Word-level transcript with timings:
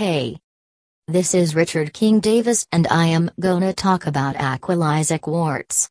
Hey. 0.00 0.38
This 1.08 1.34
is 1.34 1.54
Richard 1.54 1.92
King 1.92 2.20
Davis 2.20 2.66
and 2.72 2.88
I 2.88 3.08
am 3.08 3.30
gonna 3.38 3.74
talk 3.74 4.06
about 4.06 4.34
Aqualisa 4.36 5.20
quartz. 5.20 5.90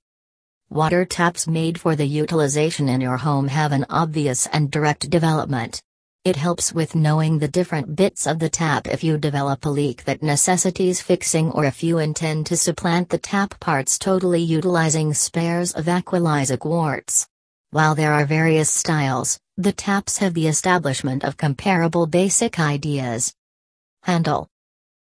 Water 0.71 1.05
taps 1.05 1.47
made 1.47 1.79
for 1.79 1.96
the 1.96 2.07
utilization 2.07 2.89
in 2.89 3.01
your 3.01 3.17
home 3.17 3.49
have 3.49 3.71
an 3.71 3.85
obvious 3.87 4.47
and 4.47 4.71
direct 4.71 5.11
development. 5.11 5.83
It 6.25 6.37
helps 6.37 6.73
with 6.73 6.95
knowing 6.95 7.37
the 7.37 7.47
different 7.47 7.95
bits 7.95 8.25
of 8.25 8.39
the 8.39 8.49
tap 8.49 8.87
if 8.87 9.03
you 9.03 9.19
develop 9.19 9.63
a 9.63 9.69
leak 9.69 10.06
that 10.06 10.23
necessitates 10.23 10.99
fixing 10.99 11.51
or 11.51 11.65
if 11.65 11.83
you 11.83 11.99
intend 11.99 12.47
to 12.47 12.57
supplant 12.57 13.10
the 13.10 13.19
tap 13.19 13.60
parts 13.60 13.99
totally 13.99 14.41
utilizing 14.41 15.13
spares 15.13 15.71
of 15.73 15.85
Aqualisa 15.85 16.57
quartz. 16.57 17.27
While 17.70 17.94
there 17.94 18.13
are 18.13 18.26
various 18.26 18.71
styles, 18.71 19.39
the 19.55 19.71
taps 19.71 20.17
have 20.17 20.34
the 20.34 20.48
establishment 20.48 21.23
of 21.23 21.38
comparable 21.38 22.07
basic 22.07 22.59
ideas. 22.59 23.35
Handle 24.04 24.48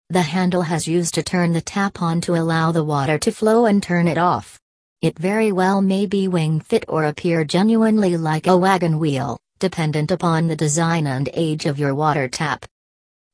The 0.10 0.22
handle 0.22 0.62
has 0.62 0.88
used 0.88 1.14
to 1.16 1.24
turn 1.24 1.54
the 1.54 1.62
tap 1.62 2.02
on 2.02 2.22
to 2.22 2.36
allow 2.36 2.72
the 2.72 2.84
water 2.84 3.18
to 3.20 3.32
flow 3.32 3.66
and 3.66 3.82
turn 3.82 4.08
it 4.08 4.18
off. 4.18 4.60
It 5.02 5.20
very 5.20 5.52
well 5.52 5.82
may 5.82 6.06
be 6.06 6.28
wing 6.28 6.62
fit 6.62 6.86
or 6.88 7.06
appear 7.06 7.44
genuinely 7.44 8.16
like 8.16 8.48
a 8.48 8.56
wagon 8.56 9.00
wheel, 9.00 9.40
dependent 9.60 10.12
upon 10.12 10.48
the 10.48 10.56
design 10.56 11.08
and 11.08 11.30
age 11.34 11.66
of 11.66 11.80
your 11.80 11.96
water 11.96 12.28
tap. 12.28 12.66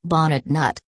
Bonnet 0.04 0.48
nut. 0.48 0.80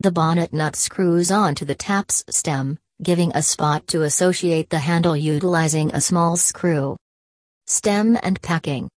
The 0.00 0.10
bonnet 0.10 0.52
nut 0.52 0.76
screws 0.76 1.30
onto 1.30 1.64
the 1.64 1.74
tap's 1.74 2.24
stem, 2.28 2.78
giving 3.02 3.32
a 3.34 3.42
spot 3.42 3.86
to 3.88 4.02
associate 4.02 4.68
the 4.68 4.78
handle 4.78 5.16
utilizing 5.16 5.90
a 5.94 6.00
small 6.00 6.36
screw. 6.36 6.96
Stem 7.66 8.18
and 8.22 8.40
packing. 8.42 8.88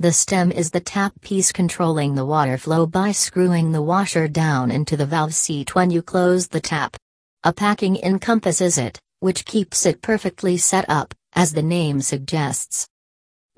The 0.00 0.12
stem 0.12 0.50
is 0.50 0.70
the 0.70 0.80
tap 0.80 1.12
piece 1.20 1.52
controlling 1.52 2.14
the 2.14 2.24
water 2.24 2.56
flow 2.56 2.86
by 2.86 3.12
screwing 3.12 3.72
the 3.72 3.82
washer 3.82 4.28
down 4.28 4.70
into 4.70 4.96
the 4.96 5.04
valve 5.04 5.34
seat 5.34 5.74
when 5.74 5.90
you 5.90 6.00
close 6.00 6.48
the 6.48 6.58
tap. 6.58 6.96
A 7.44 7.52
packing 7.52 7.98
encompasses 7.98 8.78
it, 8.78 8.98
which 9.18 9.44
keeps 9.44 9.84
it 9.84 10.00
perfectly 10.00 10.56
set 10.56 10.86
up, 10.88 11.12
as 11.34 11.52
the 11.52 11.62
name 11.62 12.00
suggests. 12.00 12.88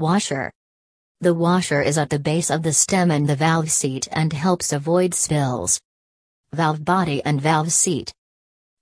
Washer. 0.00 0.50
The 1.20 1.32
washer 1.32 1.80
is 1.80 1.96
at 1.96 2.10
the 2.10 2.18
base 2.18 2.50
of 2.50 2.64
the 2.64 2.72
stem 2.72 3.12
and 3.12 3.28
the 3.28 3.36
valve 3.36 3.70
seat 3.70 4.08
and 4.10 4.32
helps 4.32 4.72
avoid 4.72 5.14
spills. 5.14 5.80
Valve 6.52 6.84
body 6.84 7.22
and 7.24 7.40
valve 7.40 7.70
seat. 7.70 8.12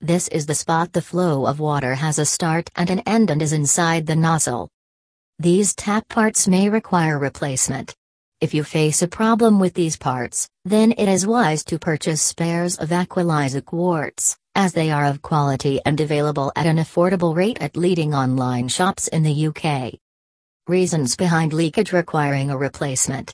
This 0.00 0.28
is 0.28 0.46
the 0.46 0.54
spot 0.54 0.94
the 0.94 1.02
flow 1.02 1.44
of 1.44 1.60
water 1.60 1.96
has 1.96 2.18
a 2.18 2.24
start 2.24 2.70
and 2.74 2.88
an 2.88 3.00
end 3.00 3.30
and 3.30 3.42
is 3.42 3.52
inside 3.52 4.06
the 4.06 4.16
nozzle. 4.16 4.70
These 5.40 5.74
tap 5.74 6.06
parts 6.06 6.46
may 6.46 6.68
require 6.68 7.18
replacement. 7.18 7.94
If 8.42 8.52
you 8.52 8.62
face 8.62 9.00
a 9.00 9.08
problem 9.08 9.58
with 9.58 9.72
these 9.72 9.96
parts, 9.96 10.46
then 10.66 10.92
it 10.98 11.08
is 11.08 11.26
wise 11.26 11.64
to 11.64 11.78
purchase 11.78 12.20
spares 12.20 12.76
of 12.76 12.90
Aqualisa 12.90 13.64
quartz 13.64 14.36
as 14.54 14.74
they 14.74 14.90
are 14.90 15.06
of 15.06 15.22
quality 15.22 15.80
and 15.86 15.98
available 15.98 16.52
at 16.56 16.66
an 16.66 16.76
affordable 16.76 17.34
rate 17.34 17.56
at 17.62 17.74
leading 17.74 18.12
online 18.12 18.68
shops 18.68 19.08
in 19.08 19.22
the 19.22 19.46
UK. 19.46 19.94
Reasons 20.66 21.16
behind 21.16 21.54
leakage 21.54 21.94
requiring 21.94 22.50
a 22.50 22.58
replacement. 22.58 23.32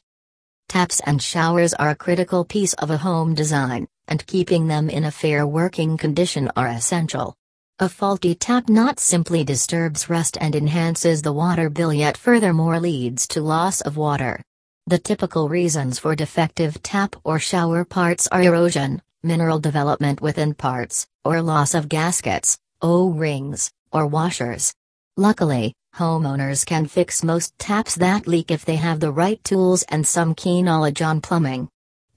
Taps 0.69 1.01
and 1.07 1.21
showers 1.21 1.75
are 1.75 1.91
a 1.91 1.97
critical 1.97 2.45
piece 2.45 2.75
of 2.75 2.93
a 2.93 2.99
home 2.99 3.35
design, 3.35 3.89
and 4.07 4.25
keeping 4.29 4.69
them 4.69 4.89
in 4.89 5.07
a 5.07 5.11
fair 5.11 5.45
working 5.45 5.97
condition 5.97 6.53
are 6.55 6.69
essential. 6.69 7.35
A 7.79 7.91
faulty 7.91 8.35
tap 8.35 8.71
not 8.71 8.99
simply 8.99 9.45
disturbs 9.45 10.09
rust 10.09 10.39
and 10.41 10.57
enhances 10.57 11.21
the 11.21 11.35
water 11.35 11.69
bill 11.69 11.93
yet 11.93 12.17
furthermore 12.17 12.81
leads 12.81 13.29
to 13.29 13.43
loss 13.43 13.83
of 13.83 13.99
water. 13.99 14.41
The 14.87 14.97
typical 14.97 15.51
reasons 15.51 15.99
for 15.99 16.17
defective 16.17 16.83
tap 16.83 17.17
or 17.23 17.39
shower 17.39 17.85
parts 17.85 18.29
are 18.29 18.43
erosion, 18.43 19.03
mineral 19.23 19.59
development 19.59 20.23
within 20.23 20.55
parts, 20.55 21.07
or 21.23 21.43
loss 21.43 21.75
of 21.75 21.91
gaskets, 21.91 22.57
O-rings, 22.81 23.71
or 23.93 24.07
washers. 24.07 24.73
Luckily, 25.19 25.75
homeowners 25.97 26.65
can 26.65 26.87
fix 26.87 27.23
most 27.23 27.59
taps 27.59 27.95
that 27.97 28.27
leak 28.27 28.51
if 28.51 28.65
they 28.65 28.77
have 28.77 29.01
the 29.01 29.13
right 29.13 29.45
tools 29.45 29.83
and 29.91 30.07
some 30.07 30.35
key 30.35 30.63
knowledge 30.63 31.03
on 31.03 31.21
plumbing. 31.21 31.69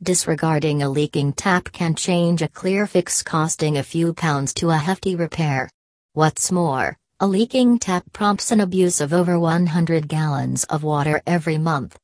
Disregarding 0.02 0.82
a 0.82 0.88
leaking 0.88 1.34
tap 1.34 1.74
can 1.74 1.94
change 1.94 2.42
a 2.42 2.48
clear 2.48 2.88
fix 2.88 3.22
costing 3.22 3.78
a 3.78 3.84
few 3.84 4.14
pounds 4.14 4.54
to 4.54 4.70
a 4.70 4.78
hefty 4.78 5.14
repair. 5.14 5.70
What's 6.14 6.54
more, 6.54 6.96
a 7.20 7.28
leaking 7.28 7.80
tap 7.80 8.06
prompts 8.14 8.50
an 8.52 8.62
abuse 8.62 9.02
of 9.02 9.12
over 9.12 9.38
100 9.38 10.08
gallons 10.08 10.64
of 10.64 10.84
water 10.84 11.22
every 11.28 11.58
month. 11.58 12.00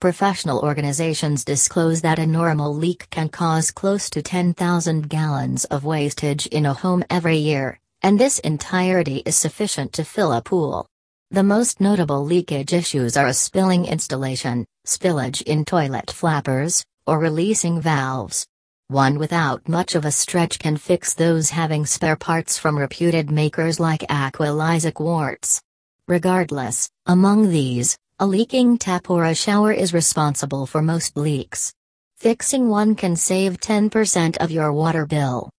Professional 0.00 0.58
organizations 0.58 1.44
disclose 1.44 2.00
that 2.00 2.18
a 2.18 2.26
normal 2.26 2.74
leak 2.74 3.08
can 3.10 3.28
cause 3.28 3.70
close 3.70 4.10
to 4.10 4.22
10,000 4.22 5.08
gallons 5.08 5.64
of 5.66 5.84
wastage 5.84 6.48
in 6.48 6.66
a 6.66 6.74
home 6.74 7.04
every 7.10 7.36
year, 7.36 7.78
and 8.02 8.18
this 8.18 8.40
entirety 8.40 9.22
is 9.24 9.36
sufficient 9.36 9.92
to 9.92 10.04
fill 10.04 10.32
a 10.32 10.42
pool. 10.42 10.84
The 11.30 11.44
most 11.44 11.80
notable 11.80 12.24
leakage 12.24 12.72
issues 12.72 13.16
are 13.16 13.28
a 13.28 13.34
spilling 13.34 13.86
installation, 13.86 14.66
spillage 14.84 15.42
in 15.42 15.64
toilet 15.64 16.10
flappers, 16.10 16.84
or 17.10 17.18
releasing 17.18 17.80
valves. 17.80 18.46
One 18.86 19.18
without 19.18 19.68
much 19.68 19.96
of 19.96 20.04
a 20.04 20.12
stretch 20.12 20.60
can 20.60 20.76
fix 20.76 21.12
those 21.12 21.50
having 21.50 21.84
spare 21.84 22.14
parts 22.14 22.56
from 22.56 22.78
reputed 22.78 23.32
makers 23.32 23.80
like 23.80 24.02
Aqualisa 24.02 24.94
Quartz. 24.94 25.60
Regardless, 26.06 26.88
among 27.06 27.50
these, 27.50 27.98
a 28.20 28.26
leaking 28.26 28.78
tap 28.78 29.10
or 29.10 29.24
a 29.24 29.34
shower 29.34 29.72
is 29.72 29.92
responsible 29.92 30.66
for 30.66 30.82
most 30.82 31.16
leaks. 31.16 31.72
Fixing 32.16 32.68
one 32.68 32.94
can 32.94 33.16
save 33.16 33.58
10% 33.58 34.36
of 34.36 34.52
your 34.52 34.72
water 34.72 35.04
bill. 35.04 35.50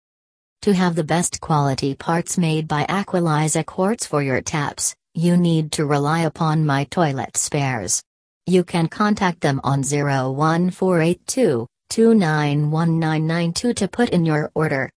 To 0.62 0.74
have 0.74 0.96
the 0.96 1.04
best 1.04 1.42
quality 1.42 1.96
parts 1.96 2.38
made 2.38 2.66
by 2.66 2.86
Aqualisa 2.86 3.66
Quartz 3.66 4.06
for 4.06 4.24
your 4.24 4.42
taps, 4.42 4.96
you 5.16 5.36
need 5.36 5.74
to 5.74 5.86
rely 5.86 6.22
upon 6.22 6.66
my 6.66 6.86
toilet 6.86 7.36
spares. 7.36 8.02
You 8.46 8.64
can 8.64 8.88
contact 8.88 9.42
them 9.42 9.62
on 9.64 9.84
01482 9.84 11.68
291992 11.90 13.74
to 13.74 13.88
put 13.88 14.10
in 14.10 14.26
your 14.26 14.52
order. 14.56 14.90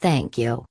Thank 0.00 0.38
you. 0.38 0.66